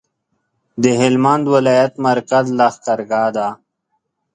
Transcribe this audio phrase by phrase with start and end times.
[0.81, 3.47] د هلمند ولایت مرکز لښکرګاه ده